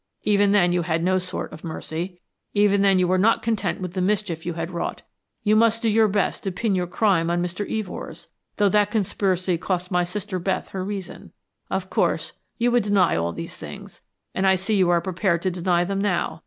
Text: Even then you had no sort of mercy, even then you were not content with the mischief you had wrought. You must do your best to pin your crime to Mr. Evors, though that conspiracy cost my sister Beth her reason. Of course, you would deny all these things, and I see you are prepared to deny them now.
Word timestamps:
Even 0.23 0.51
then 0.51 0.71
you 0.73 0.81
had 0.81 1.03
no 1.03 1.19
sort 1.19 1.53
of 1.53 1.63
mercy, 1.63 2.21
even 2.55 2.81
then 2.81 2.97
you 2.97 3.07
were 3.07 3.19
not 3.19 3.43
content 3.43 3.79
with 3.79 3.93
the 3.93 4.01
mischief 4.01 4.47
you 4.47 4.53
had 4.55 4.71
wrought. 4.71 5.03
You 5.43 5.55
must 5.55 5.83
do 5.83 5.89
your 5.91 6.07
best 6.07 6.43
to 6.43 6.51
pin 6.51 6.73
your 6.73 6.87
crime 6.87 7.27
to 7.27 7.33
Mr. 7.35 7.69
Evors, 7.69 8.25
though 8.57 8.69
that 8.69 8.89
conspiracy 8.89 9.59
cost 9.59 9.91
my 9.91 10.03
sister 10.03 10.39
Beth 10.39 10.69
her 10.69 10.83
reason. 10.83 11.33
Of 11.69 11.91
course, 11.91 12.33
you 12.57 12.71
would 12.71 12.81
deny 12.81 13.15
all 13.15 13.31
these 13.31 13.55
things, 13.55 14.01
and 14.33 14.47
I 14.47 14.55
see 14.55 14.73
you 14.75 14.89
are 14.89 15.01
prepared 15.01 15.43
to 15.43 15.51
deny 15.51 15.83
them 15.83 16.01
now. 16.01 16.39